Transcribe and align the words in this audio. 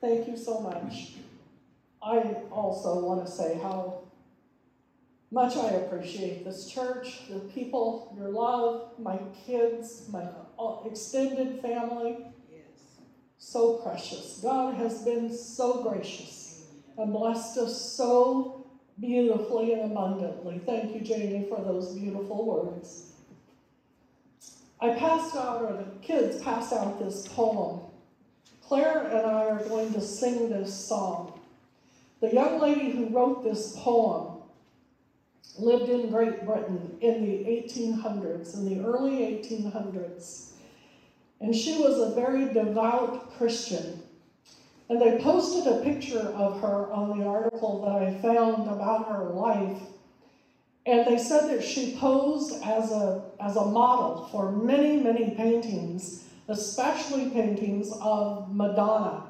Thank 0.00 0.28
you 0.28 0.36
so 0.36 0.60
much. 0.60 1.12
I 2.02 2.18
also 2.50 3.04
want 3.04 3.26
to 3.26 3.30
say 3.30 3.58
how 3.62 4.00
much 5.30 5.56
I 5.56 5.68
appreciate 5.68 6.44
this 6.44 6.66
church, 6.66 7.28
the 7.28 7.40
people, 7.40 8.12
your 8.16 8.30
love, 8.30 8.98
my 8.98 9.18
kids, 9.46 10.08
my 10.10 10.26
uh, 10.58 10.76
extended 10.86 11.60
family. 11.60 12.16
Yes. 12.50 12.98
So 13.38 13.74
precious. 13.74 14.40
God 14.42 14.74
has 14.76 15.02
been 15.02 15.32
so 15.32 15.82
gracious 15.82 16.62
and 16.96 17.12
blessed 17.12 17.58
us 17.58 17.80
so 17.80 18.66
beautifully 18.98 19.74
and 19.74 19.92
abundantly. 19.92 20.60
Thank 20.64 20.94
you, 20.94 21.00
Jamie, 21.02 21.46
for 21.48 21.62
those 21.62 21.94
beautiful 21.94 22.44
words. 22.46 23.12
I 24.80 24.94
passed 24.94 25.36
out, 25.36 25.62
or 25.62 25.72
the 25.74 25.84
kids 26.00 26.42
passed 26.42 26.72
out 26.72 26.98
this 26.98 27.28
poem. 27.28 27.80
Claire 28.70 29.08
and 29.08 29.26
I 29.26 29.46
are 29.46 29.64
going 29.64 29.92
to 29.94 30.00
sing 30.00 30.48
this 30.48 30.72
song. 30.72 31.40
The 32.20 32.32
young 32.32 32.60
lady 32.60 32.92
who 32.92 33.08
wrote 33.08 33.42
this 33.42 33.74
poem 33.76 34.42
lived 35.58 35.90
in 35.90 36.08
Great 36.08 36.46
Britain 36.46 36.96
in 37.00 37.20
the 37.20 37.50
1800s, 37.50 38.54
in 38.54 38.68
the 38.68 38.86
early 38.86 39.22
1800s. 39.22 40.52
And 41.40 41.52
she 41.52 41.78
was 41.78 41.98
a 41.98 42.14
very 42.14 42.54
devout 42.54 43.36
Christian. 43.36 44.04
And 44.88 45.02
they 45.02 45.18
posted 45.18 45.66
a 45.66 45.80
picture 45.80 46.20
of 46.20 46.60
her 46.60 46.92
on 46.92 47.18
the 47.18 47.26
article 47.26 47.82
that 47.82 48.00
I 48.00 48.22
found 48.22 48.68
about 48.68 49.08
her 49.08 49.30
life. 49.30 49.82
And 50.86 51.08
they 51.08 51.18
said 51.18 51.48
that 51.48 51.64
she 51.64 51.96
posed 51.96 52.62
as 52.62 52.92
a, 52.92 53.24
as 53.40 53.56
a 53.56 53.64
model 53.64 54.28
for 54.30 54.52
many, 54.52 55.02
many 55.02 55.34
paintings, 55.34 56.29
especially 56.50 57.30
paintings 57.30 57.92
of 58.00 58.54
Madonna. 58.54 59.24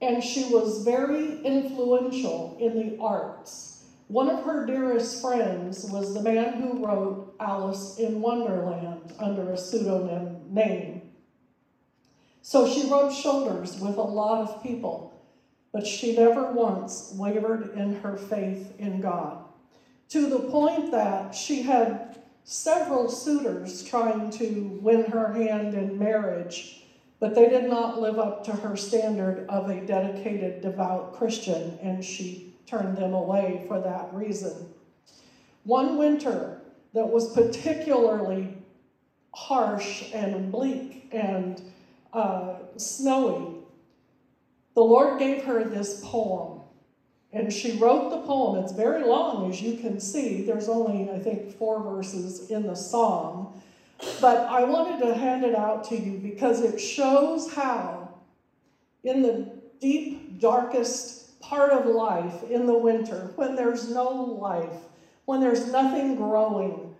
And 0.00 0.22
she 0.22 0.44
was 0.52 0.84
very 0.84 1.42
influential 1.42 2.56
in 2.60 2.74
the 2.74 2.98
arts. 3.00 3.84
One 4.08 4.28
of 4.28 4.44
her 4.44 4.66
dearest 4.66 5.22
friends 5.22 5.84
was 5.90 6.12
the 6.12 6.22
man 6.22 6.54
who 6.54 6.84
wrote 6.84 7.34
Alice 7.40 7.98
in 7.98 8.20
Wonderland 8.20 9.14
under 9.18 9.52
a 9.52 9.58
pseudonym 9.58 10.42
name. 10.48 11.02
So 12.42 12.68
she 12.68 12.90
rubbed 12.90 13.14
shoulders 13.14 13.80
with 13.80 13.96
a 13.96 14.02
lot 14.02 14.46
of 14.46 14.62
people, 14.62 15.18
but 15.72 15.86
she 15.86 16.14
never 16.14 16.52
once 16.52 17.12
wavered 17.16 17.74
in 17.74 17.96
her 17.96 18.16
faith 18.16 18.74
in 18.78 19.00
God. 19.00 19.42
To 20.10 20.26
the 20.28 20.50
point 20.50 20.90
that 20.90 21.34
she 21.34 21.62
had 21.62 22.23
several 22.44 23.08
suitors 23.08 23.82
trying 23.82 24.30
to 24.30 24.78
win 24.82 25.04
her 25.06 25.32
hand 25.32 25.74
in 25.74 25.98
marriage, 25.98 26.82
but 27.18 27.34
they 27.34 27.48
did 27.48 27.70
not 27.70 28.00
live 28.00 28.18
up 28.18 28.44
to 28.44 28.52
her 28.52 28.76
standard 28.76 29.46
of 29.48 29.70
a 29.70 29.80
dedicated, 29.80 30.60
devout 30.60 31.14
Christian, 31.14 31.78
and 31.80 32.04
she 32.04 32.54
turned 32.66 32.98
them 32.98 33.14
away 33.14 33.64
for 33.66 33.80
that 33.80 34.12
reason. 34.12 34.68
One 35.64 35.96
winter 35.96 36.60
that 36.92 37.08
was 37.08 37.32
particularly 37.32 38.58
harsh 39.34 40.12
and 40.12 40.52
bleak 40.52 41.08
and 41.12 41.60
uh, 42.12 42.56
snowy, 42.76 43.54
the 44.74 44.82
Lord 44.82 45.18
gave 45.18 45.44
her 45.44 45.64
this 45.64 46.00
poem. 46.04 46.53
And 47.34 47.52
she 47.52 47.76
wrote 47.78 48.10
the 48.10 48.18
poem. 48.18 48.62
It's 48.62 48.72
very 48.72 49.04
long, 49.04 49.50
as 49.50 49.60
you 49.60 49.76
can 49.76 49.98
see. 49.98 50.42
There's 50.42 50.68
only, 50.68 51.10
I 51.10 51.18
think, 51.18 51.52
four 51.58 51.82
verses 51.82 52.48
in 52.48 52.62
the 52.64 52.76
song. 52.76 53.60
But 54.20 54.38
I 54.48 54.62
wanted 54.62 55.04
to 55.04 55.14
hand 55.14 55.44
it 55.44 55.54
out 55.54 55.82
to 55.88 55.96
you 55.96 56.18
because 56.18 56.60
it 56.60 56.78
shows 56.78 57.52
how, 57.52 58.08
in 59.02 59.22
the 59.22 59.52
deep, 59.80 60.38
darkest 60.38 61.40
part 61.40 61.72
of 61.72 61.86
life 61.86 62.44
in 62.44 62.66
the 62.66 62.78
winter, 62.78 63.32
when 63.34 63.56
there's 63.56 63.90
no 63.90 64.12
life, 64.12 64.78
when 65.24 65.40
there's 65.40 65.72
nothing 65.72 66.14
growing, 66.14 66.94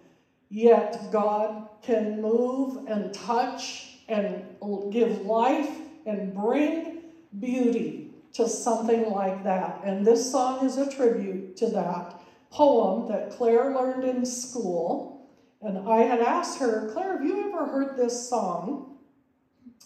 yet 0.51 1.13
God 1.13 1.69
can 1.83 2.21
move 2.21 2.89
and 2.89 3.15
touch 3.15 3.99
and 4.09 4.45
give 4.91 5.23
life 5.23 5.71
and 6.07 6.35
bring 6.35 7.03
beauty 7.39 8.04
to 8.35 8.49
something 8.49 9.11
like 9.11 9.45
that. 9.45 9.81
And 9.85 10.07
this 10.07 10.31
song 10.31 10.67
is 10.67 10.77
a 10.77 10.91
tribute 10.91 11.57
to 11.59 11.67
that 11.69 12.21
poem 12.51 13.09
that 13.09 13.31
Claire 13.31 13.75
learned 13.75 14.05
in 14.05 14.27
school. 14.27 15.29
And 15.63 15.89
I 15.89 16.03
had 16.03 16.21
asked 16.21 16.59
her, 16.59 16.91
Claire, 16.93 17.19
have 17.19 17.25
you 17.25 17.49
ever 17.49 17.67
heard 17.67 17.97
this 17.97 18.29
song? 18.29 18.99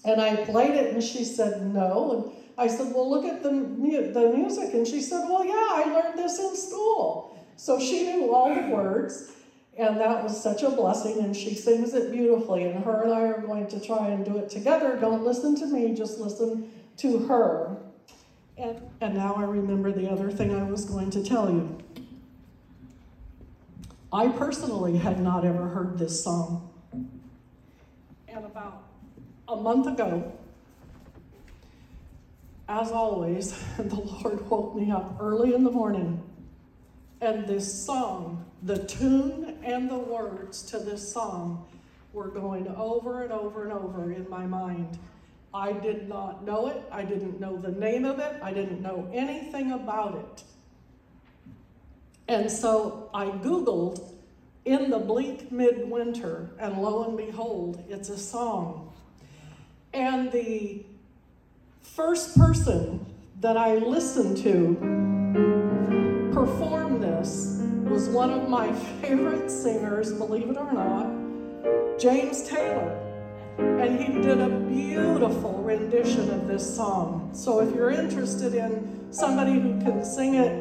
And 0.04 0.20
I 0.20 0.44
played 0.44 0.74
it 0.74 0.92
and 0.92 1.02
she 1.02 1.24
said, 1.24 1.62
no. 1.62 2.12
And 2.12 2.32
I 2.56 2.66
said, 2.66 2.92
well, 2.94 3.08
look 3.08 3.24
at 3.24 3.42
the, 3.42 3.50
the 3.50 4.32
music. 4.34 4.74
And 4.74 4.86
she 4.86 5.00
said, 5.00 5.28
well, 5.28 5.44
yeah, 5.44 5.54
I 5.54 5.84
learned 5.94 6.18
this 6.18 6.38
in 6.38 6.56
school. 6.56 7.38
So 7.56 7.78
she 7.78 8.04
knew 8.04 8.34
all 8.34 8.54
the 8.54 8.68
words. 8.68 9.32
And 9.76 10.00
that 10.00 10.24
was 10.24 10.42
such 10.42 10.64
a 10.64 10.70
blessing, 10.70 11.20
and 11.20 11.36
she 11.36 11.54
sings 11.54 11.94
it 11.94 12.10
beautifully. 12.10 12.64
And 12.64 12.82
her 12.82 13.02
and 13.04 13.12
I 13.12 13.20
are 13.28 13.40
going 13.40 13.68
to 13.68 13.78
try 13.78 14.08
and 14.08 14.24
do 14.24 14.36
it 14.38 14.50
together. 14.50 14.96
Don't 14.96 15.24
listen 15.24 15.54
to 15.60 15.66
me, 15.66 15.94
just 15.94 16.18
listen 16.18 16.68
to 16.96 17.18
her. 17.28 17.76
And, 18.58 18.80
and 19.00 19.14
now 19.14 19.34
I 19.34 19.44
remember 19.44 19.92
the 19.92 20.10
other 20.10 20.30
thing 20.30 20.54
I 20.54 20.64
was 20.64 20.84
going 20.84 21.10
to 21.10 21.22
tell 21.22 21.50
you. 21.50 21.78
I 24.12 24.28
personally 24.28 24.96
had 24.96 25.20
not 25.20 25.44
ever 25.44 25.68
heard 25.68 25.98
this 25.98 26.24
song. 26.24 26.70
And 28.26 28.44
about 28.44 28.82
a 29.46 29.56
month 29.56 29.86
ago, 29.86 30.32
as 32.68 32.90
always, 32.90 33.52
the 33.78 33.94
Lord 33.94 34.50
woke 34.50 34.74
me 34.74 34.90
up 34.90 35.16
early 35.20 35.54
in 35.54 35.62
the 35.62 35.70
morning. 35.70 36.22
And 37.20 37.46
this 37.46 37.86
song 37.86 38.44
the 38.62 38.84
tune 38.84 39.56
and 39.62 39.88
the 39.88 39.98
words 39.98 40.62
to 40.62 40.78
this 40.78 41.12
song 41.12 41.66
were 42.12 42.28
going 42.28 42.66
over 42.68 43.22
and 43.22 43.32
over 43.32 43.62
and 43.62 43.72
over 43.72 44.12
in 44.12 44.28
my 44.28 44.46
mind. 44.46 44.98
I 45.52 45.72
did 45.72 46.08
not 46.08 46.44
know 46.44 46.68
it. 46.68 46.82
I 46.92 47.02
didn't 47.02 47.40
know 47.40 47.56
the 47.56 47.70
name 47.70 48.04
of 48.04 48.18
it. 48.18 48.36
I 48.42 48.52
didn't 48.52 48.82
know 48.82 49.08
anything 49.12 49.72
about 49.72 50.16
it. 50.16 50.44
And 52.28 52.50
so 52.50 53.08
I 53.14 53.26
Googled 53.26 54.14
in 54.66 54.90
the 54.90 54.98
bleak 54.98 55.50
midwinter, 55.50 56.50
and 56.58 56.82
lo 56.82 57.04
and 57.04 57.16
behold, 57.16 57.82
it's 57.88 58.10
a 58.10 58.18
song. 58.18 58.92
And 59.94 60.30
the 60.30 60.84
first 61.80 62.36
person 62.36 63.06
that 63.40 63.56
I 63.56 63.76
listened 63.76 64.36
to 64.38 64.74
perform 66.34 67.00
this 67.00 67.62
was 67.84 68.10
one 68.10 68.30
of 68.30 68.50
my 68.50 68.70
favorite 69.00 69.50
singers, 69.50 70.12
believe 70.12 70.50
it 70.50 70.58
or 70.58 70.70
not, 70.70 71.98
James 71.98 72.42
Taylor. 72.46 73.07
And 73.58 73.98
he 73.98 74.20
did 74.22 74.40
a 74.40 74.48
beautiful 74.48 75.62
rendition 75.62 76.30
of 76.30 76.46
this 76.46 76.76
song. 76.76 77.30
So 77.32 77.60
if 77.60 77.74
you're 77.74 77.90
interested 77.90 78.54
in 78.54 79.12
somebody 79.12 79.54
who 79.54 79.80
can 79.80 80.04
sing 80.04 80.34
it 80.36 80.52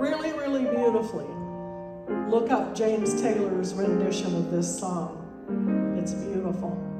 really, 0.00 0.32
really 0.32 0.64
beautifully, 0.64 1.26
look 2.28 2.50
up 2.50 2.74
James 2.74 3.20
Taylor's 3.20 3.72
rendition 3.74 4.34
of 4.34 4.50
this 4.50 4.78
song. 4.78 5.96
It's 5.98 6.12
beautiful. 6.12 6.95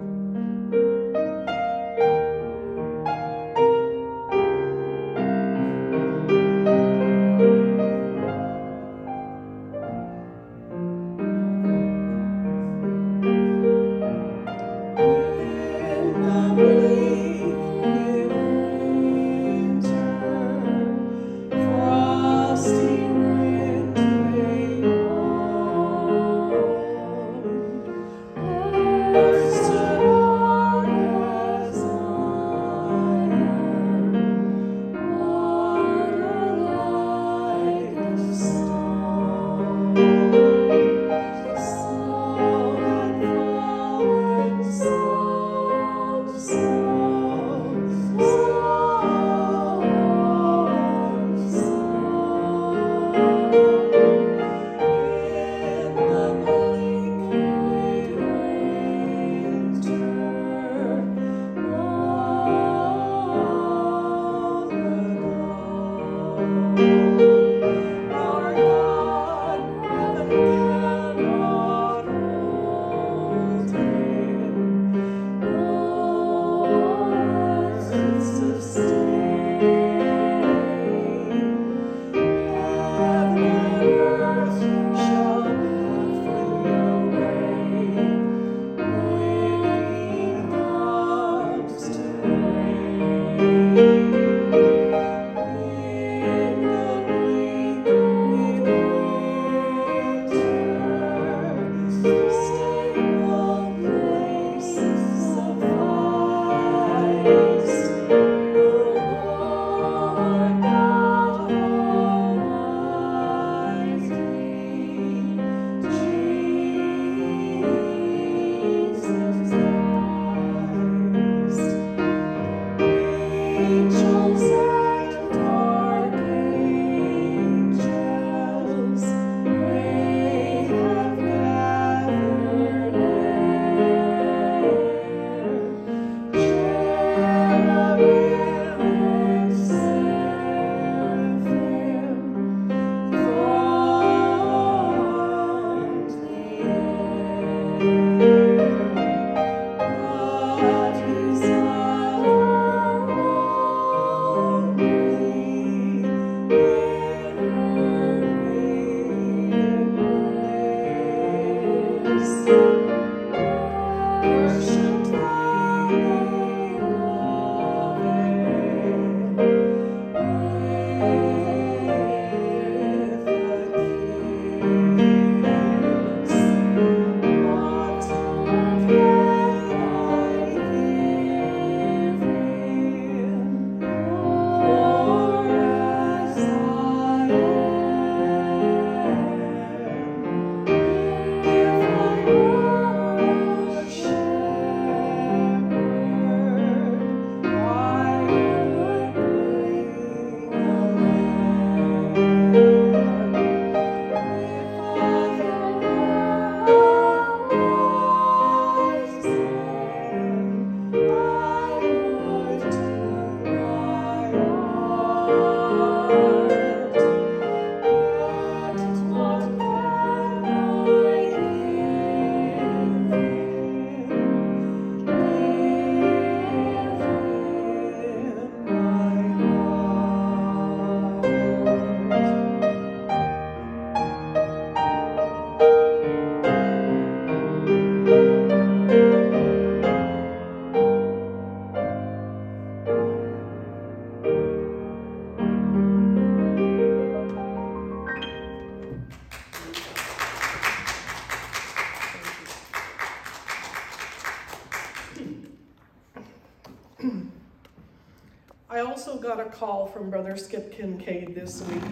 I 258.76 258.80
also 258.80 259.16
got 259.16 259.40
a 259.40 259.46
call 259.46 259.87
from 259.87 260.11
Brother 260.11 260.37
Skip 260.37 260.70
Kincaid 260.70 261.34
this 261.34 261.62
week. 261.62 261.82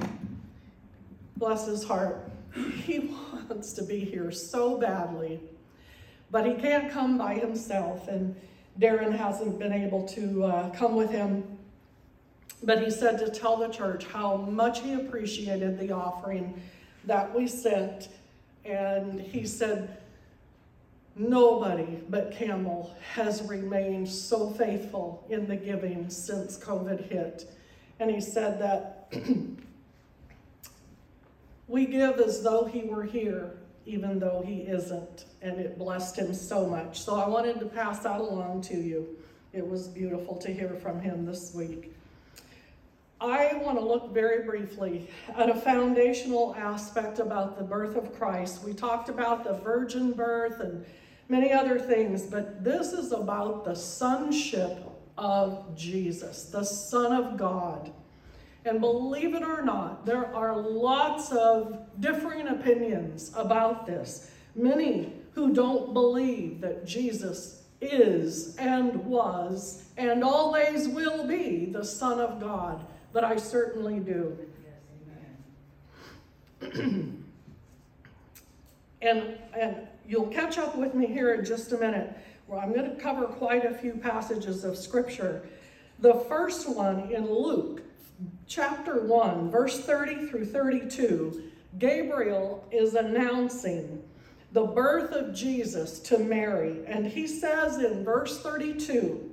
Bless 1.39 1.67
his 1.67 1.83
heart. 1.83 2.31
He 2.85 2.99
wants 3.49 3.73
to 3.73 3.83
be 3.83 4.01
here 4.01 4.31
so 4.31 4.77
badly, 4.77 5.41
but 6.31 6.45
he 6.47 6.53
can't 6.53 6.93
come 6.93 7.17
by 7.17 7.37
himself, 7.37 8.07
and 8.09 8.37
Darren 8.79 9.17
hasn't 9.17 9.59
been 9.59 9.73
able 9.73 10.07
to 10.09 10.45
uh, 10.45 10.71
come 10.75 10.95
with 10.95 11.11
him. 11.11 11.57
But 12.63 12.83
he 12.83 12.91
said 12.91 13.19
to 13.21 13.31
tell 13.31 13.57
the 13.57 13.69
church 13.69 14.05
how 14.05 14.37
much 14.37 14.83
he 14.83 14.93
appreciated 14.93 15.81
the 15.81 15.91
offering 15.93 16.61
that 17.07 17.35
we 17.35 17.47
sent. 17.47 18.11
And 18.67 19.23
he 19.23 19.47
said, 19.47 19.97
Nobody 21.17 22.01
but 22.09 22.33
Campbell 22.33 22.95
has 23.13 23.43
remained 23.43 24.09
so 24.09 24.51
faithful 24.51 25.25
in 25.31 25.47
the 25.47 25.57
giving 25.57 26.11
since 26.11 26.59
COVID 26.59 27.09
hit. 27.09 27.51
And 28.01 28.11
he 28.11 28.21
said 28.21 28.61
that 28.61 29.13
we 31.69 31.87
give 31.87 32.19
as 32.19 32.43
though 32.43 32.65
he 32.65 32.83
were 32.83 33.05
here, 33.05 33.59
even 33.87 34.19
though 34.19 34.43
he 34.45 34.63
isn't. 34.63 35.27
And 35.41 35.61
it 35.61 35.79
blessed 35.79 36.19
him 36.19 36.35
so 36.35 36.67
much. 36.67 37.01
So 37.03 37.15
I 37.15 37.29
wanted 37.29 37.61
to 37.61 37.67
pass 37.67 38.01
that 38.01 38.21
along 38.21 38.63
to 38.63 38.77
you. 38.77 39.17
It 39.53 39.65
was 39.65 39.87
beautiful 39.87 40.35
to 40.39 40.53
hear 40.53 40.75
from 40.83 41.01
him 41.01 41.25
this 41.25 41.55
week. 41.55 41.95
I 43.21 43.55
want 43.55 43.79
to 43.79 43.85
look 43.85 44.13
very 44.13 44.45
briefly 44.45 45.09
at 45.37 45.49
a 45.49 45.55
foundational 45.55 46.55
aspect 46.57 47.21
about 47.21 47.57
the 47.57 47.65
birth 47.65 47.97
of 47.97 48.13
Christ. 48.19 48.65
We 48.65 48.75
talked 48.75 49.09
about 49.09 49.45
the 49.45 49.55
virgin 49.55 50.13
birth 50.13 50.59
and 50.59 50.85
many 51.29 51.53
other 51.53 51.79
things, 51.79 52.23
but 52.23 52.63
this 52.63 52.93
is 52.93 53.13
about 53.13 53.65
the 53.65 53.75
sonship 53.75 54.79
of 55.17 55.75
Jesus, 55.77 56.47
the 56.47 56.65
Son 56.65 57.13
of 57.13 57.37
God. 57.37 57.93
And 58.65 58.81
believe 58.81 59.35
it 59.35 59.43
or 59.43 59.63
not, 59.63 60.07
there 60.07 60.35
are 60.35 60.57
lots 60.57 61.31
of 61.33 61.87
differing 62.01 62.49
opinions 62.49 63.31
about 63.37 63.87
this. 63.87 64.31
Many 64.55 65.13
who 65.33 65.53
don't 65.53 65.93
believe 65.93 66.61
that 66.63 66.87
Jesus 66.87 67.63
is 67.81 68.57
and 68.57 68.95
was 69.05 69.85
and 69.97 70.25
always 70.25 70.89
will 70.89 71.27
be 71.27 71.67
the 71.67 71.85
Son 71.85 72.21
of 72.21 72.41
God, 72.41 72.85
but 73.13 73.23
I 73.25 73.37
certainly 73.37 74.01
do. 74.01 74.39
and, 79.03 79.39
and 79.55 79.89
You'll 80.07 80.27
catch 80.27 80.59
up 80.59 80.77
with 80.77 80.95
me 80.95 81.07
here 81.07 81.35
in 81.35 81.45
just 81.45 81.73
a 81.73 81.79
minute, 81.79 82.15
where 82.47 82.61
I'm 82.61 82.75
going 82.75 82.91
to 82.91 83.01
cover 83.01 83.25
quite 83.25 83.65
a 83.65 83.75
few 83.75 83.95
passages 83.95 84.65
of 84.65 84.77
Scripture. 84.77 85.49
The 86.01 86.15
first 86.29 86.69
one 86.69 87.11
in 87.11 87.33
Luke 87.33 87.83
chapter 88.47 89.03
1, 89.03 89.51
verse 89.51 89.81
30 89.81 90.27
through 90.27 90.47
32, 90.47 91.51
Gabriel 91.79 92.67
is 92.71 92.95
announcing 92.95 94.03
the 94.53 94.65
birth 94.65 95.13
of 95.13 95.35
Jesus 95.35 95.99
to 96.01 96.19
Mary. 96.19 96.85
And 96.87 97.07
he 97.07 97.27
says 97.27 97.79
in 97.79 98.05
verse 98.05 98.41
32, 98.41 99.31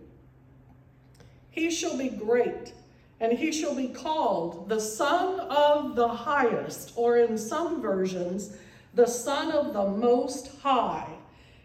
He 1.50 1.70
shall 1.70 1.98
be 1.98 2.10
great, 2.10 2.74
and 3.20 3.32
he 3.34 3.52
shall 3.52 3.76
be 3.76 3.90
called 3.90 4.70
the 4.70 4.80
Son 4.80 5.42
of 5.42 5.96
the 5.96 6.08
Highest, 6.08 6.94
or 6.96 7.18
in 7.18 7.38
some 7.38 7.82
versions, 7.82 8.58
the 8.94 9.08
Son 9.08 9.52
of 9.52 9.74
the 9.74 9.88
Most 9.88 10.60
High. 10.62 11.08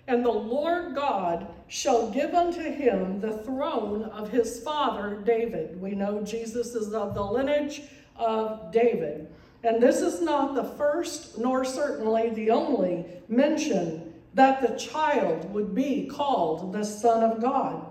And 0.08 0.24
the 0.24 0.30
Lord 0.30 0.94
God 0.94 1.48
shall 1.66 2.10
give 2.10 2.32
unto 2.32 2.60
him 2.62 3.20
the 3.20 3.38
throne 3.38 4.04
of 4.04 4.30
his 4.30 4.62
father 4.62 5.20
David. 5.24 5.80
We 5.80 5.92
know 5.92 6.22
Jesus 6.22 6.74
is 6.74 6.94
of 6.94 7.14
the 7.14 7.24
lineage 7.24 7.82
of 8.14 8.70
David. 8.70 9.28
And 9.64 9.82
this 9.82 10.00
is 10.00 10.20
not 10.20 10.54
the 10.54 10.62
first, 10.62 11.38
nor 11.38 11.64
certainly 11.64 12.30
the 12.30 12.50
only 12.50 13.04
mention 13.28 14.14
that 14.34 14.60
the 14.60 14.78
child 14.78 15.52
would 15.52 15.74
be 15.74 16.06
called 16.06 16.72
the 16.72 16.84
Son 16.84 17.28
of 17.28 17.40
God. 17.40 17.84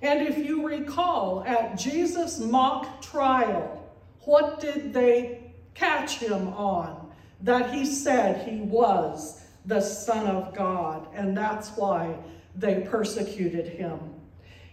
And 0.00 0.26
if 0.26 0.38
you 0.38 0.66
recall, 0.66 1.44
at 1.46 1.76
Jesus' 1.76 2.40
mock 2.40 3.02
trial, 3.02 3.84
what 4.20 4.58
did 4.60 4.94
they 4.94 5.52
catch 5.74 6.18
him 6.18 6.48
on? 6.54 7.01
That 7.42 7.74
he 7.74 7.84
said 7.84 8.48
he 8.48 8.60
was 8.60 9.42
the 9.66 9.80
Son 9.80 10.26
of 10.26 10.54
God, 10.54 11.06
and 11.14 11.36
that's 11.36 11.70
why 11.70 12.16
they 12.56 12.86
persecuted 12.88 13.66
him. 13.66 13.98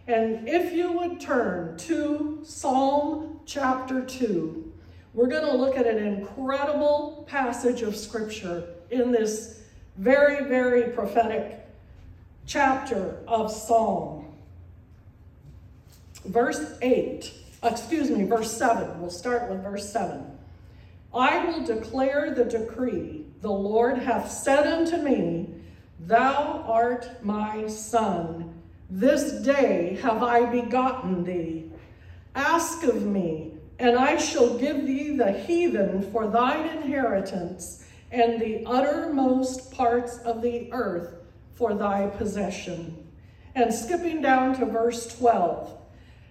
And 0.08 0.48
if 0.48 0.74
you 0.74 0.92
would 0.94 1.20
turn 1.20 1.78
to 1.78 2.40
Psalm 2.44 3.40
chapter 3.46 4.02
2, 4.02 4.74
we're 5.14 5.28
going 5.28 5.46
to 5.46 5.56
look 5.56 5.78
at 5.78 5.88
an 5.88 5.98
incredible 5.98 7.26
passage 7.28 7.82
of 7.82 7.96
scripture 7.96 8.68
in 8.90 9.12
this 9.12 9.62
very, 9.98 10.46
very 10.46 10.92
prophetic 10.92 11.68
chapter 12.46 13.18
of 13.28 13.52
Psalm. 13.52 14.26
Verse 16.26 16.78
8, 16.82 17.32
excuse 17.64 18.10
me, 18.10 18.24
verse 18.24 18.52
7. 18.52 19.00
We'll 19.00 19.10
start 19.10 19.50
with 19.50 19.64
verse 19.64 19.92
7. 19.92 20.39
I 21.14 21.46
will 21.46 21.64
declare 21.64 22.34
the 22.34 22.46
decree. 22.46 23.26
The 23.42 23.52
Lord 23.52 23.98
hath 23.98 24.32
said 24.32 24.68
unto 24.68 24.98
me, 24.98 25.50
Thou 26.00 26.64
art 26.68 27.24
my 27.24 27.68
son. 27.68 28.54
This 28.90 29.42
day 29.44 29.98
have 30.02 30.24
I 30.24 30.46
begotten 30.46 31.24
thee. 31.24 31.72
Ask 32.36 32.84
of 32.84 33.06
me, 33.06 33.54
and 33.80 33.98
I 33.98 34.18
shall 34.18 34.58
give 34.58 34.86
thee 34.86 35.16
the 35.16 35.32
heathen 35.32 36.12
for 36.12 36.28
thine 36.28 36.78
inheritance, 36.78 37.86
and 38.12 38.42
the 38.42 38.64
uttermost 38.66 39.72
parts 39.72 40.20
of 40.20 40.42
the 40.42 40.72
earth 40.72 41.16
for 41.56 41.74
thy 41.74 42.08
possession. 42.08 43.08
And 43.56 43.74
skipping 43.74 44.22
down 44.22 44.58
to 44.60 44.66
verse 44.66 45.08
12. 45.18 45.76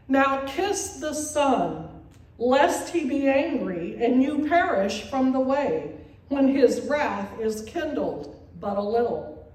Now 0.09 0.45
kiss 0.47 0.95
the 1.01 1.13
Son 1.13 1.98
lest 2.39 2.91
he 2.91 3.05
be 3.05 3.27
angry 3.27 4.03
and 4.03 4.23
you 4.23 4.49
perish 4.49 5.03
from 5.03 5.33
the 5.33 5.41
way 5.41 5.93
when 6.29 6.49
his 6.49 6.81
wrath 6.83 7.39
is 7.41 7.63
kindled 7.63 8.35
but 8.61 8.77
a 8.77 8.83
little. 8.83 9.47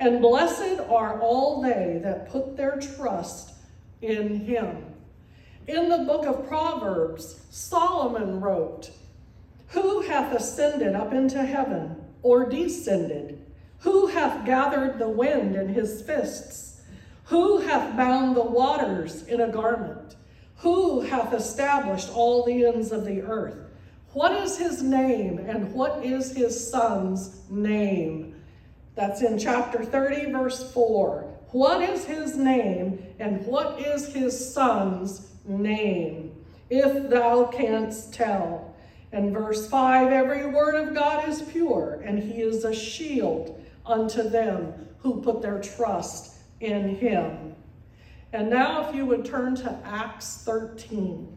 And 0.00 0.20
blessed 0.20 0.80
are 0.88 1.20
all 1.20 1.62
they 1.62 2.00
that 2.02 2.30
put 2.30 2.56
their 2.56 2.80
trust 2.80 3.52
in 4.00 4.40
him. 4.40 4.84
In 5.68 5.88
the 5.88 5.98
book 5.98 6.26
of 6.26 6.48
Proverbs, 6.48 7.40
Solomon 7.50 8.40
wrote, 8.40 8.90
Who 9.68 10.02
hath 10.02 10.34
ascended 10.34 10.96
up 10.96 11.12
into 11.12 11.44
heaven, 11.44 12.04
or 12.22 12.48
descended? 12.48 13.38
Who 13.80 14.08
hath 14.08 14.44
gathered 14.44 14.98
the 14.98 15.08
wind 15.08 15.54
in 15.54 15.68
his 15.68 16.02
fists? 16.02 16.80
Who 17.26 17.58
hath 17.58 17.96
bound 17.96 18.36
the 18.36 18.42
waters 18.42 19.26
in 19.26 19.40
a 19.40 19.48
garment? 19.48 20.16
Who 20.62 21.00
hath 21.00 21.34
established 21.34 22.10
all 22.14 22.44
the 22.44 22.64
ends 22.64 22.92
of 22.92 23.04
the 23.04 23.20
earth? 23.22 23.56
What 24.12 24.30
is 24.44 24.56
his 24.56 24.80
name 24.80 25.38
and 25.38 25.74
what 25.74 26.04
is 26.04 26.36
his 26.36 26.70
son's 26.70 27.40
name? 27.50 28.36
That's 28.94 29.22
in 29.22 29.40
chapter 29.40 29.84
30, 29.84 30.30
verse 30.30 30.72
4. 30.72 31.22
What 31.50 31.82
is 31.82 32.04
his 32.04 32.36
name 32.36 33.04
and 33.18 33.44
what 33.44 33.80
is 33.80 34.14
his 34.14 34.54
son's 34.54 35.32
name? 35.44 36.32
If 36.70 37.10
thou 37.10 37.46
canst 37.46 38.14
tell. 38.14 38.72
And 39.10 39.32
verse 39.32 39.68
5 39.68 40.12
Every 40.12 40.46
word 40.46 40.76
of 40.76 40.94
God 40.94 41.28
is 41.28 41.42
pure, 41.42 42.00
and 42.04 42.22
he 42.22 42.40
is 42.40 42.64
a 42.64 42.72
shield 42.72 43.60
unto 43.84 44.22
them 44.28 44.72
who 44.98 45.20
put 45.22 45.42
their 45.42 45.60
trust 45.60 46.36
in 46.60 46.94
him. 46.96 47.56
And 48.32 48.48
now, 48.48 48.88
if 48.88 48.94
you 48.94 49.04
would 49.06 49.24
turn 49.24 49.54
to 49.56 49.78
Acts 49.84 50.42
13. 50.44 51.36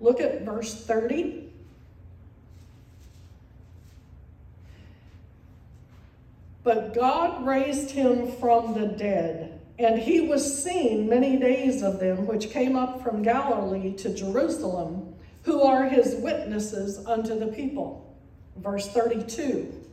Look 0.00 0.20
at 0.20 0.42
verse 0.42 0.84
30. 0.84 1.50
But 6.62 6.94
God 6.94 7.46
raised 7.46 7.90
him 7.90 8.32
from 8.32 8.74
the 8.74 8.86
dead, 8.86 9.60
and 9.78 9.98
he 9.98 10.20
was 10.20 10.62
seen 10.62 11.08
many 11.08 11.38
days 11.38 11.82
of 11.82 12.00
them 12.00 12.26
which 12.26 12.50
came 12.50 12.74
up 12.74 13.02
from 13.02 13.22
Galilee 13.22 13.92
to 13.96 14.14
Jerusalem, 14.14 15.14
who 15.42 15.62
are 15.62 15.84
his 15.84 16.16
witnesses 16.16 17.04
unto 17.06 17.38
the 17.38 17.48
people. 17.48 18.14
Verse 18.56 18.88
32. 18.88 19.84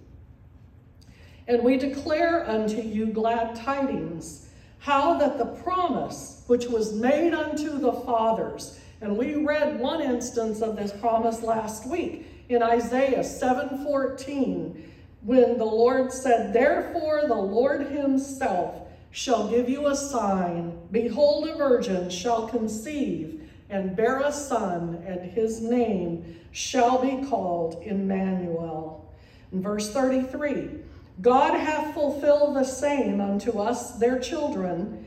And 1.51 1.63
we 1.63 1.75
declare 1.75 2.49
unto 2.49 2.77
you 2.81 3.07
glad 3.07 3.57
tidings, 3.57 4.47
how 4.79 5.15
that 5.17 5.37
the 5.37 5.47
promise 5.47 6.43
which 6.47 6.67
was 6.67 6.93
made 6.93 7.33
unto 7.33 7.77
the 7.77 7.91
fathers, 7.91 8.79
and 9.01 9.17
we 9.17 9.35
read 9.35 9.77
one 9.77 10.01
instance 10.01 10.61
of 10.61 10.77
this 10.77 10.93
promise 10.93 11.43
last 11.43 11.85
week 11.85 12.25
in 12.47 12.63
Isaiah 12.63 13.19
7:14, 13.19 14.81
when 15.25 15.57
the 15.57 15.65
Lord 15.65 16.13
said, 16.13 16.53
Therefore 16.53 17.27
the 17.27 17.35
Lord 17.35 17.87
himself 17.87 18.87
shall 19.11 19.49
give 19.49 19.67
you 19.67 19.87
a 19.87 19.95
sign. 19.97 20.79
Behold, 20.89 21.49
a 21.49 21.57
virgin 21.57 22.09
shall 22.09 22.47
conceive 22.47 23.41
and 23.69 23.93
bear 23.93 24.21
a 24.21 24.31
son, 24.31 25.03
and 25.05 25.19
his 25.19 25.61
name 25.61 26.39
shall 26.53 27.01
be 27.01 27.27
called 27.27 27.83
Emmanuel. 27.83 29.11
In 29.51 29.61
verse 29.61 29.91
33, 29.91 30.79
God 31.21 31.53
hath 31.53 31.93
fulfilled 31.93 32.55
the 32.55 32.63
same 32.63 33.21
unto 33.21 33.59
us, 33.59 33.93
their 33.93 34.19
children, 34.19 35.05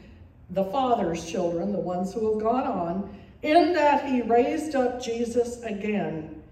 the 0.50 0.64
Father's 0.64 1.28
children, 1.28 1.72
the 1.72 1.80
ones 1.80 2.14
who 2.14 2.32
have 2.32 2.42
gone 2.42 2.66
on, 2.66 3.18
in 3.42 3.72
that 3.72 4.06
he 4.06 4.22
raised 4.22 4.76
up 4.76 5.02
Jesus 5.02 5.60
again. 5.62 6.42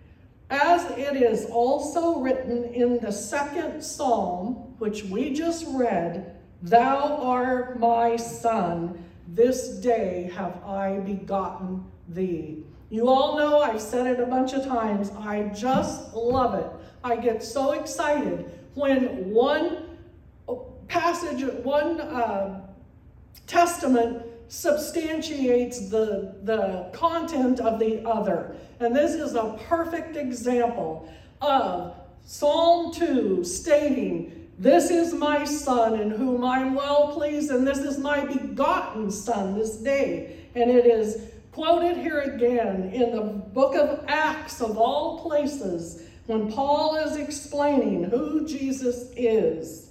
As 0.50 0.90
it 0.99 1.16
is 1.16 1.47
also 1.47 2.19
written 2.19 2.64
in 2.75 2.99
the 2.99 3.12
second 3.12 3.83
psalm, 3.83 4.75
which 4.78 5.04
we 5.04 5.33
just 5.33 5.64
read, 5.69 6.37
Thou 6.62 7.16
art 7.23 7.78
my 7.78 8.16
son, 8.16 9.04
this 9.28 9.69
day 9.78 10.31
have 10.35 10.62
I 10.64 10.99
begotten 10.99 11.85
thee. 12.09 12.64
You 12.90 13.09
all 13.09 13.38
know 13.38 13.61
I've 13.61 13.81
said 13.81 14.07
it 14.07 14.21
a 14.21 14.26
bunch 14.26 14.52
of 14.52 14.64
times. 14.64 15.11
I 15.19 15.45
just 15.54 16.12
love 16.14 16.54
it. 16.54 16.66
I 17.02 17.16
get 17.16 17.42
so 17.42 17.73
excited 17.73 18.50
when 18.74 19.30
one 19.30 19.98
passage, 20.88 21.44
one 21.62 22.00
uh, 22.00 22.60
testament 23.46 24.24
substantiates 24.48 25.88
the, 25.88 26.34
the 26.42 26.90
content 26.92 27.60
of 27.60 27.78
the 27.78 28.06
other. 28.06 28.54
And 28.80 28.94
this 28.94 29.12
is 29.12 29.34
a 29.34 29.58
perfect 29.68 30.16
example 30.16 31.08
of 31.40 31.94
Psalm 32.24 32.92
2 32.92 33.44
stating 33.44 34.42
this 34.58 34.90
is 34.90 35.14
my 35.14 35.44
son 35.44 35.98
in 35.98 36.10
whom 36.10 36.44
I'm 36.44 36.74
well 36.74 37.12
pleased, 37.12 37.50
and 37.50 37.66
this 37.66 37.78
is 37.78 37.98
my 37.98 38.24
begotten 38.24 39.10
son 39.10 39.58
this 39.58 39.76
day. 39.76 40.36
And 40.54 40.70
it 40.70 40.86
is 40.86 41.32
quoted 41.50 41.96
here 41.96 42.20
again 42.20 42.90
in 42.92 43.16
the 43.16 43.22
book 43.22 43.74
of 43.74 44.04
Acts, 44.06 44.60
of 44.60 44.78
all 44.78 45.20
places, 45.20 46.04
when 46.26 46.52
Paul 46.52 46.96
is 46.96 47.16
explaining 47.16 48.04
who 48.04 48.46
Jesus 48.46 49.10
is. 49.16 49.90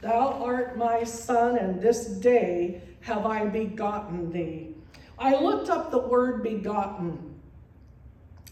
Thou 0.00 0.42
art 0.44 0.76
my 0.76 1.04
son, 1.04 1.56
and 1.56 1.80
this 1.80 2.06
day 2.06 2.82
have 3.00 3.24
I 3.24 3.46
begotten 3.46 4.32
thee. 4.32 4.74
I 5.18 5.36
looked 5.36 5.70
up 5.70 5.90
the 5.90 5.98
word 5.98 6.42
begotten, 6.42 7.34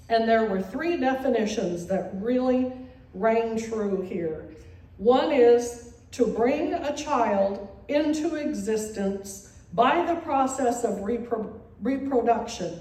and 0.09 0.29
there 0.29 0.45
were 0.45 0.63
three 0.63 0.97
definitions 0.97 1.87
that 1.87 2.11
really 2.15 2.73
rang 3.15 3.59
true 3.59 4.03
here. 4.03 4.49
One 4.99 5.33
is 5.33 5.95
to 6.13 6.27
bring 6.27 6.75
a 6.75 6.97
child 6.97 7.69
into 7.89 8.37
existence 8.37 9.53
by 9.75 10.05
the 10.07 10.21
process 10.21 10.85
of 10.85 10.99
repro- 10.99 11.59
reproduction, 11.83 12.79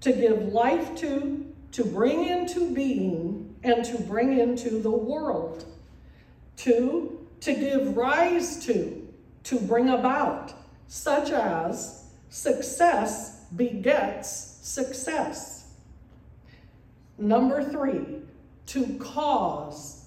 to 0.00 0.12
give 0.12 0.52
life 0.52 0.94
to, 0.96 1.45
to 1.76 1.84
bring 1.84 2.26
into 2.26 2.72
being, 2.72 3.54
and 3.62 3.84
to 3.84 3.98
bring 3.98 4.38
into 4.38 4.80
the 4.80 4.90
world. 4.90 5.66
Two, 6.56 7.28
to 7.40 7.52
give 7.52 7.94
rise 7.94 8.64
to, 8.64 9.06
to 9.44 9.60
bring 9.60 9.90
about, 9.90 10.54
such 10.88 11.32
as 11.32 12.06
success 12.30 13.44
begets 13.56 14.58
success. 14.62 15.74
Number 17.18 17.62
three, 17.62 18.22
to 18.68 18.96
cause 18.98 20.06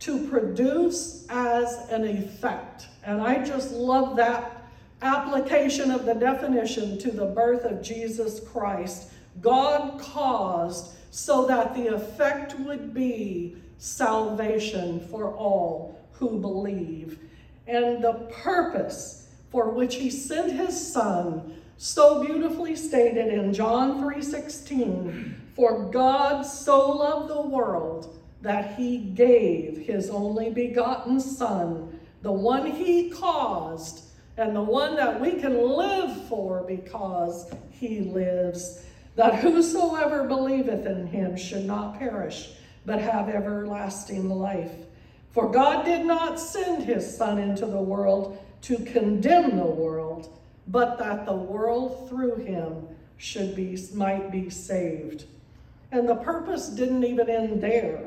to 0.00 0.26
produce 0.26 1.24
as 1.28 1.88
an 1.88 2.02
effect. 2.02 2.88
And 3.04 3.22
I 3.22 3.44
just 3.44 3.70
love 3.70 4.16
that 4.16 4.66
application 5.02 5.92
of 5.92 6.04
the 6.04 6.14
definition 6.14 6.98
to 6.98 7.12
the 7.12 7.26
birth 7.26 7.62
of 7.62 7.80
Jesus 7.80 8.40
Christ. 8.40 9.12
God 9.40 10.00
caused 10.00 10.94
so 11.16 11.46
that 11.46 11.74
the 11.74 11.86
effect 11.86 12.60
would 12.60 12.92
be 12.92 13.56
salvation 13.78 15.00
for 15.08 15.34
all 15.34 15.98
who 16.12 16.38
believe. 16.38 17.18
And 17.66 18.04
the 18.04 18.28
purpose 18.42 19.26
for 19.50 19.70
which 19.70 19.94
he 19.94 20.10
sent 20.10 20.52
his 20.52 20.92
son, 20.92 21.56
so 21.78 22.22
beautifully 22.22 22.76
stated 22.76 23.32
in 23.32 23.54
John 23.54 24.02
3:16, 24.02 25.34
for 25.54 25.90
God 25.90 26.42
so 26.42 26.90
loved 26.90 27.30
the 27.30 27.40
world 27.40 28.14
that 28.42 28.74
he 28.74 28.98
gave 28.98 29.86
his 29.86 30.10
only 30.10 30.50
begotten 30.50 31.18
Son, 31.18 31.98
the 32.20 32.30
one 32.30 32.70
he 32.70 33.08
caused, 33.08 34.04
and 34.36 34.54
the 34.54 34.62
one 34.62 34.94
that 34.96 35.18
we 35.18 35.32
can 35.32 35.66
live 35.66 36.14
for 36.26 36.62
because 36.64 37.50
he 37.70 38.00
lives, 38.00 38.82
that 39.16 39.36
whosoever 39.36 40.24
believeth 40.24 40.86
in 40.86 41.06
him 41.06 41.36
should 41.36 41.64
not 41.64 41.98
perish, 41.98 42.50
but 42.84 43.00
have 43.00 43.28
everlasting 43.28 44.28
life. 44.28 44.72
For 45.32 45.50
God 45.50 45.84
did 45.84 46.06
not 46.06 46.38
send 46.38 46.84
his 46.84 47.16
Son 47.16 47.38
into 47.38 47.66
the 47.66 47.80
world 47.80 48.38
to 48.62 48.76
condemn 48.84 49.56
the 49.56 49.66
world, 49.66 50.38
but 50.68 50.98
that 50.98 51.26
the 51.26 51.34
world 51.34 52.08
through 52.08 52.36
him 52.36 52.86
should 53.16 53.56
be 53.56 53.78
might 53.94 54.30
be 54.30 54.50
saved. 54.50 55.24
And 55.92 56.08
the 56.08 56.16
purpose 56.16 56.68
didn't 56.68 57.04
even 57.04 57.30
end 57.30 57.62
there. 57.62 58.00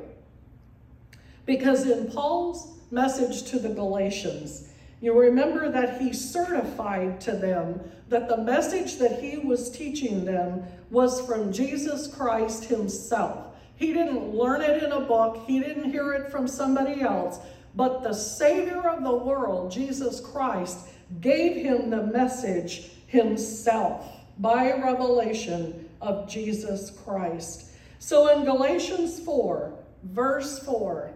Because 1.45 1.89
in 1.89 2.11
Paul's 2.11 2.75
message 2.91 3.43
to 3.49 3.59
the 3.59 3.69
Galatians, 3.69 4.68
you 5.01 5.17
remember 5.17 5.71
that 5.71 6.01
he 6.01 6.11
certified 6.11 7.21
to 7.21 7.31
them 7.31 7.79
that 8.09 8.27
the 8.27 8.37
message 8.37 8.97
that 8.97 9.21
he 9.21 9.37
was 9.37 9.71
teaching 9.71 10.25
them 10.25 10.63
was 10.89 11.25
from 11.25 11.53
Jesus 11.53 12.07
Christ 12.07 12.65
himself. 12.65 13.55
He 13.75 13.93
didn't 13.93 14.35
learn 14.35 14.61
it 14.61 14.83
in 14.83 14.91
a 14.91 14.99
book, 14.99 15.45
he 15.47 15.59
didn't 15.59 15.91
hear 15.91 16.13
it 16.13 16.31
from 16.31 16.47
somebody 16.47 17.01
else, 17.01 17.39
but 17.75 18.03
the 18.03 18.13
Savior 18.13 18.89
of 18.89 19.03
the 19.03 19.15
world, 19.15 19.71
Jesus 19.71 20.19
Christ, 20.19 20.79
gave 21.21 21.55
him 21.55 21.89
the 21.89 22.03
message 22.03 22.91
himself 23.07 24.05
by 24.37 24.71
revelation 24.73 25.89
of 26.01 26.27
Jesus 26.29 26.91
Christ. 26.91 27.71
So 27.99 28.37
in 28.37 28.45
Galatians 28.45 29.19
4, 29.19 29.73
verse 30.03 30.59
4, 30.59 31.11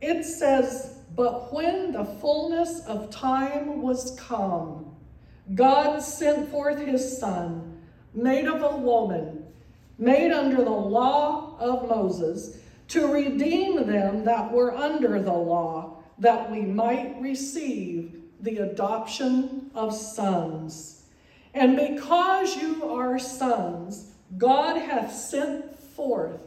it 0.00 0.24
says, 0.24 0.95
But 1.14 1.52
when 1.52 1.92
the 1.92 2.04
fullness 2.04 2.84
of 2.86 3.10
time 3.10 3.82
was 3.82 4.18
come, 4.18 4.96
God 5.54 6.00
sent 6.00 6.50
forth 6.50 6.78
his 6.78 7.18
Son, 7.18 7.80
made 8.12 8.46
of 8.46 8.62
a 8.62 8.76
woman, 8.76 9.44
made 9.98 10.32
under 10.32 10.56
the 10.56 10.70
law 10.70 11.56
of 11.58 11.88
Moses, 11.88 12.58
to 12.88 13.06
redeem 13.06 13.86
them 13.86 14.24
that 14.24 14.52
were 14.52 14.74
under 14.74 15.22
the 15.22 15.32
law, 15.32 16.02
that 16.18 16.50
we 16.50 16.62
might 16.62 17.20
receive 17.20 18.20
the 18.40 18.58
adoption 18.58 19.70
of 19.74 19.94
sons. 19.94 21.04
And 21.54 21.76
because 21.76 22.56
you 22.56 22.88
are 22.88 23.18
sons, 23.18 24.12
God 24.36 24.76
hath 24.76 25.12
sent 25.14 25.78
forth 25.78 26.40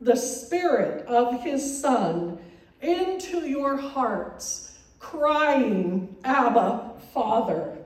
the 0.00 0.16
Spirit 0.16 1.06
of 1.06 1.42
his 1.42 1.80
Son 1.80 2.38
into 2.82 3.48
your 3.48 3.76
hearts, 3.76 4.78
crying, 4.98 6.16
Abba, 6.24 6.92
Father. 7.12 7.78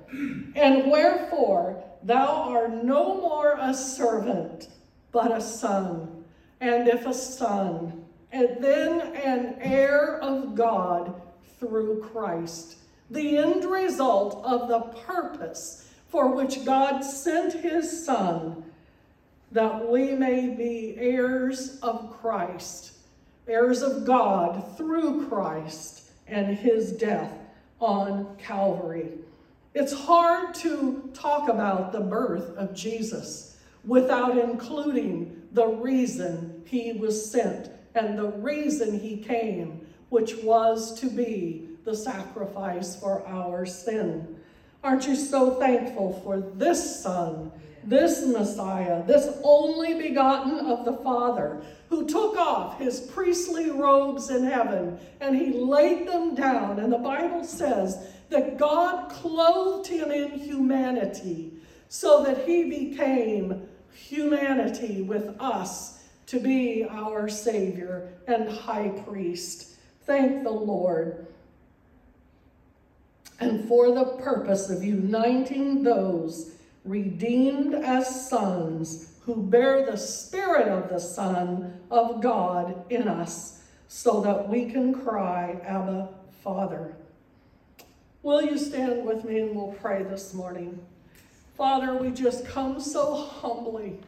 And 0.54 0.90
wherefore 0.90 1.82
thou 2.02 2.26
art 2.26 2.84
no 2.84 3.14
more 3.16 3.56
a 3.60 3.74
servant, 3.74 4.68
but 5.12 5.36
a 5.36 5.40
son. 5.40 6.24
And 6.60 6.88
if 6.88 7.06
a 7.06 7.14
son, 7.14 8.04
and 8.32 8.62
then 8.62 9.00
an 9.14 9.56
heir 9.60 10.18
of 10.20 10.54
God 10.54 11.20
through 11.58 12.02
Christ. 12.12 12.78
The 13.10 13.38
end 13.38 13.64
result 13.64 14.42
of 14.44 14.68
the 14.68 14.80
purpose 15.02 15.88
for 16.08 16.34
which 16.34 16.64
God 16.64 17.00
sent 17.00 17.52
his 17.52 18.04
Son, 18.04 18.64
that 19.52 19.88
we 19.88 20.12
may 20.12 20.48
be 20.48 20.96
heirs 20.98 21.78
of 21.80 22.18
Christ 22.20 22.93
heirs 23.46 23.82
of 23.82 24.04
God 24.04 24.76
through 24.76 25.28
Christ 25.28 26.10
and 26.26 26.56
his 26.56 26.92
death 26.92 27.32
on 27.80 28.36
Calvary. 28.38 29.10
It's 29.74 29.92
hard 29.92 30.54
to 30.56 31.10
talk 31.14 31.48
about 31.48 31.92
the 31.92 32.00
birth 32.00 32.56
of 32.56 32.74
Jesus 32.74 33.58
without 33.84 34.38
including 34.38 35.42
the 35.52 35.66
reason 35.66 36.62
he 36.66 36.92
was 36.92 37.30
sent 37.30 37.70
and 37.94 38.18
the 38.18 38.28
reason 38.28 38.98
he 38.98 39.16
came, 39.18 39.86
which 40.08 40.36
was 40.36 40.98
to 41.00 41.10
be 41.10 41.68
the 41.84 41.94
sacrifice 41.94 42.96
for 42.96 43.26
our 43.26 43.66
sin. 43.66 44.36
Aren't 44.82 45.06
you 45.06 45.16
so 45.16 45.54
thankful 45.54 46.20
for 46.24 46.40
this 46.40 47.02
Son 47.02 47.52
this 47.86 48.26
Messiah, 48.26 49.04
this 49.06 49.36
only 49.42 49.94
begotten 49.94 50.60
of 50.66 50.84
the 50.84 50.96
Father, 50.98 51.62
who 51.88 52.06
took 52.06 52.36
off 52.36 52.78
his 52.78 53.00
priestly 53.00 53.70
robes 53.70 54.30
in 54.30 54.44
heaven 54.44 54.98
and 55.20 55.36
he 55.36 55.52
laid 55.52 56.08
them 56.08 56.34
down. 56.34 56.78
And 56.78 56.92
the 56.92 56.98
Bible 56.98 57.44
says 57.44 58.08
that 58.30 58.58
God 58.58 59.10
clothed 59.10 59.86
him 59.86 60.10
in 60.10 60.30
humanity 60.30 61.52
so 61.88 62.24
that 62.24 62.46
he 62.46 62.64
became 62.64 63.68
humanity 63.92 65.02
with 65.02 65.36
us 65.40 66.02
to 66.26 66.40
be 66.40 66.86
our 66.88 67.28
Savior 67.28 68.12
and 68.26 68.48
High 68.48 68.88
Priest. 69.06 69.76
Thank 70.06 70.42
the 70.42 70.50
Lord. 70.50 71.26
And 73.40 73.68
for 73.68 73.92
the 73.92 74.16
purpose 74.22 74.70
of 74.70 74.82
uniting 74.82 75.82
those 75.82 76.53
redeemed 76.84 77.74
as 77.74 78.28
sons 78.28 79.14
who 79.22 79.36
bear 79.36 79.86
the 79.86 79.96
Spirit 79.96 80.68
of 80.68 80.90
the 80.90 81.00
Son 81.00 81.80
of 81.90 82.20
God 82.20 82.84
in 82.90 83.08
us, 83.08 83.62
so 83.88 84.20
that 84.20 84.48
we 84.48 84.70
can 84.70 84.92
cry, 85.02 85.58
Abba, 85.64 86.08
Father. 86.42 86.94
Will 88.22 88.42
you 88.42 88.58
stand 88.58 89.06
with 89.06 89.24
me 89.24 89.40
and 89.40 89.54
we'll 89.54 89.72
pray 89.80 90.02
this 90.02 90.34
morning? 90.34 90.78
Father, 91.56 91.94
we 91.94 92.10
just 92.10 92.46
come 92.46 92.80
so 92.80 93.14
humbly. 93.14 93.98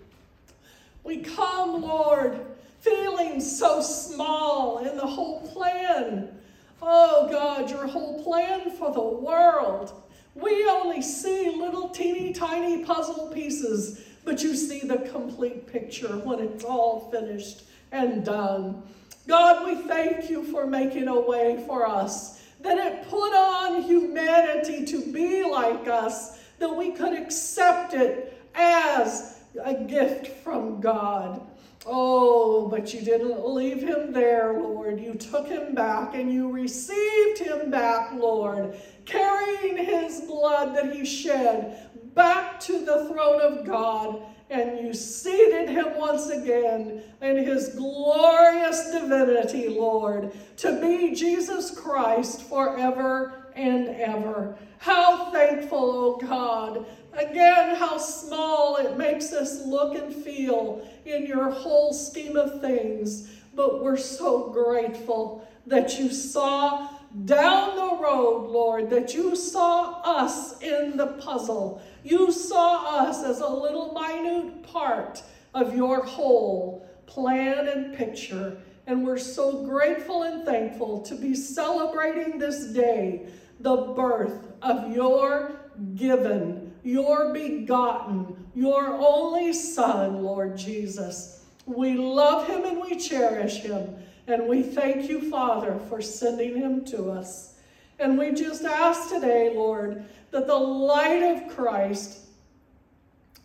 We 1.04 1.18
come, 1.18 1.82
Lord, 1.82 2.40
feeling 2.80 3.40
so 3.40 3.80
small 3.80 4.78
in 4.78 4.96
the 4.96 5.06
whole 5.06 5.46
plan. 5.48 6.36
Oh 6.82 7.28
God, 7.30 7.70
your 7.70 7.86
whole 7.86 8.22
plan 8.22 8.70
for 8.70 8.92
the 8.92 9.00
world. 9.00 10.02
We 10.36 10.68
only 10.68 11.00
see 11.00 11.50
little 11.50 11.88
teeny 11.88 12.32
tiny 12.32 12.84
puzzle 12.84 13.28
pieces, 13.28 14.04
but 14.24 14.42
you 14.42 14.54
see 14.54 14.80
the 14.80 14.98
complete 15.10 15.66
picture 15.66 16.18
when 16.18 16.40
it's 16.40 16.62
all 16.62 17.10
finished 17.10 17.62
and 17.90 18.24
done. 18.24 18.82
God, 19.26 19.66
we 19.66 19.88
thank 19.88 20.28
you 20.28 20.44
for 20.44 20.66
making 20.66 21.08
a 21.08 21.20
way 21.20 21.64
for 21.66 21.86
us, 21.86 22.42
that 22.60 22.78
it 22.78 23.08
put 23.08 23.32
on 23.34 23.82
humanity 23.82 24.84
to 24.84 25.12
be 25.12 25.42
like 25.42 25.88
us, 25.88 26.38
that 26.58 26.76
we 26.76 26.92
could 26.92 27.14
accept 27.14 27.94
it 27.94 28.38
as 28.54 29.40
a 29.64 29.74
gift 29.74 30.28
from 30.44 30.80
God. 30.80 31.40
Oh, 31.88 32.66
but 32.66 32.92
you 32.92 33.00
didn't 33.00 33.48
leave 33.48 33.80
him 33.80 34.12
there, 34.12 34.60
Lord. 34.60 35.00
You 35.00 35.14
took 35.14 35.46
him 35.46 35.74
back 35.74 36.14
and 36.14 36.32
you 36.32 36.50
received 36.50 37.38
him 37.38 37.70
back, 37.70 38.12
Lord, 38.14 38.76
carrying 39.06 39.76
his 39.78 40.20
blood 40.22 40.76
that 40.76 40.92
he 40.92 41.04
shed 41.04 41.88
back 42.14 42.60
to 42.60 42.84
the 42.84 43.06
throne 43.06 43.40
of 43.40 43.64
God. 43.64 44.22
And 44.48 44.78
you 44.78 44.94
seated 44.94 45.68
him 45.68 45.96
once 45.96 46.28
again 46.28 47.02
in 47.20 47.36
his 47.36 47.70
glorious 47.70 48.92
divinity, 48.92 49.68
Lord, 49.68 50.32
to 50.58 50.80
be 50.80 51.14
Jesus 51.14 51.72
Christ 51.72 52.42
forever 52.42 53.46
and 53.56 53.88
ever. 53.88 54.56
How 54.78 55.32
thankful, 55.32 55.78
oh 55.78 56.16
God. 56.18 56.86
Again, 57.12 57.74
how 57.74 57.98
small 57.98 58.76
it 58.76 58.96
makes 58.96 59.32
us 59.32 59.64
look 59.66 59.96
and 59.96 60.14
feel 60.14 60.86
in 61.04 61.26
your 61.26 61.50
whole 61.50 61.92
scheme 61.92 62.36
of 62.36 62.60
things. 62.60 63.28
But 63.54 63.82
we're 63.82 63.96
so 63.96 64.50
grateful 64.50 65.48
that 65.66 65.98
you 65.98 66.12
saw 66.12 66.88
down 67.24 67.76
the 67.76 68.02
road, 68.02 68.50
Lord, 68.50 68.90
that 68.90 69.14
you 69.14 69.34
saw 69.34 70.00
us 70.02 70.60
in 70.60 70.96
the 70.96 71.06
puzzle. 71.06 71.80
You 72.04 72.30
saw 72.30 73.00
us 73.06 73.24
as 73.24 73.40
a 73.40 73.48
little 73.48 73.92
minute 73.92 74.62
part 74.64 75.22
of 75.54 75.74
your 75.74 76.04
whole 76.04 76.86
plan 77.06 77.68
and 77.68 77.96
picture. 77.96 78.58
And 78.86 79.04
we're 79.04 79.18
so 79.18 79.64
grateful 79.64 80.22
and 80.24 80.44
thankful 80.44 81.00
to 81.02 81.14
be 81.14 81.34
celebrating 81.34 82.38
this 82.38 82.66
day, 82.66 83.26
the 83.60 83.76
birth 83.76 84.52
of 84.62 84.94
your 84.94 85.60
given, 85.94 86.74
your 86.82 87.32
begotten, 87.32 88.48
your 88.54 88.94
only 88.94 89.52
Son, 89.52 90.22
Lord 90.22 90.56
Jesus. 90.56 91.44
We 91.64 91.94
love 91.94 92.46
him 92.46 92.64
and 92.64 92.80
we 92.80 92.96
cherish 92.96 93.56
him. 93.56 93.96
And 94.28 94.48
we 94.48 94.62
thank 94.62 95.08
you, 95.08 95.30
Father, 95.30 95.78
for 95.88 96.02
sending 96.02 96.56
him 96.56 96.84
to 96.86 97.10
us. 97.10 97.54
And 97.98 98.18
we 98.18 98.32
just 98.32 98.64
ask 98.64 99.08
today, 99.08 99.52
Lord, 99.54 100.04
that 100.30 100.46
the 100.46 100.54
light 100.54 101.22
of 101.22 101.54
Christ, 101.54 102.20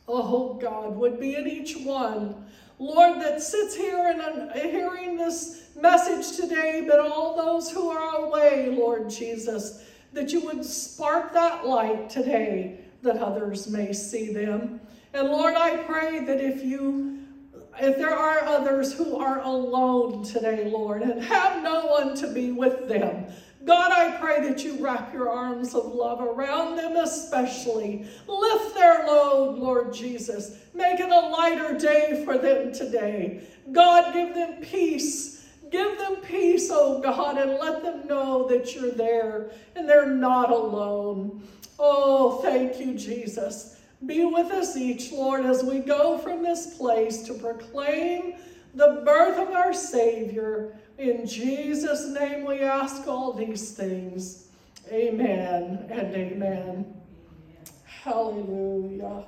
oh 0.08 0.56
God, 0.56 0.96
would 0.96 1.20
be 1.20 1.36
in 1.36 1.48
each 1.48 1.78
one. 1.78 2.46
Lord, 2.80 3.22
that 3.22 3.42
sits 3.42 3.76
here 3.76 4.08
and 4.08 4.52
hearing 4.54 5.16
this 5.16 5.70
message 5.80 6.36
today, 6.36 6.84
but 6.88 7.00
all 7.00 7.38
those 7.38 7.70
who 7.70 7.90
are 7.90 8.26
away, 8.26 8.76
Lord 8.76 9.10
Jesus, 9.10 9.84
that 10.14 10.34
you 10.34 10.42
would 10.42 10.66
spark 10.66 11.32
that 11.34 11.66
light 11.66 12.10
today 12.10 12.80
that 13.04 13.18
others 13.18 13.68
may 13.70 13.94
see 13.94 14.34
them. 14.34 14.82
And 15.14 15.30
Lord, 15.30 15.54
I 15.56 15.78
pray 15.78 16.26
that 16.26 16.42
if 16.42 16.64
you 16.64 17.11
if 17.80 17.98
there 17.98 18.16
are 18.16 18.44
others 18.44 18.94
who 18.94 19.18
are 19.18 19.40
alone 19.42 20.24
today, 20.24 20.70
Lord, 20.70 21.02
and 21.02 21.22
have 21.24 21.64
no 21.64 21.86
one 21.86 22.16
to 22.18 22.32
be 22.32 22.52
with 22.52 22.88
them, 22.88 23.28
God, 23.64 23.92
I 23.92 24.18
pray 24.18 24.48
that 24.48 24.64
you 24.64 24.84
wrap 24.84 25.14
your 25.14 25.30
arms 25.30 25.76
of 25.76 25.94
love 25.94 26.20
around 26.20 26.78
them, 26.78 26.96
especially. 26.96 28.08
Lift 28.28 28.74
their 28.74 29.06
load, 29.06 29.60
Lord 29.60 29.94
Jesus. 29.94 30.58
Make 30.74 31.00
it 31.00 31.10
a 31.10 31.20
lighter 31.28 31.78
day 31.78 32.24
for 32.26 32.40
them 32.40 32.74
today. 32.74 33.44
God, 33.72 34.14
give 34.14 34.34
them 34.34 34.62
peace. 34.62 35.46
Give 35.70 35.98
them 35.98 36.18
peace, 36.18 36.70
oh 36.72 37.02
God, 37.02 37.38
and 37.38 37.52
let 37.52 37.84
them 37.84 38.08
know 38.08 38.48
that 38.48 38.76
you're 38.76 38.92
there 38.92 39.52
and 39.76 39.88
they're 39.88 40.10
not 40.10 40.50
alone. 40.50 41.48
Oh, 41.80 42.42
thank 42.42 42.80
you, 42.80 42.96
Jesus. 42.96 43.78
Be 44.06 44.26
with 44.26 44.52
us 44.52 44.76
each, 44.76 45.12
Lord, 45.12 45.46
as 45.46 45.64
we 45.64 45.80
go 45.80 46.18
from 46.18 46.42
this 46.42 46.76
place 46.76 47.22
to 47.24 47.34
proclaim 47.34 48.34
the 48.74 49.02
birth 49.06 49.38
of 49.38 49.54
our 49.54 49.74
Savior. 49.74 50.80
In 50.98 51.26
Jesus' 51.28 52.08
name 52.08 52.46
we 52.46 52.62
ask 52.62 53.08
all 53.08 53.34
these 53.34 53.72
things. 53.72 54.48
Amen 54.92 55.86
and 55.90 56.16
amen. 56.16 56.94
Hallelujah. 57.86 59.26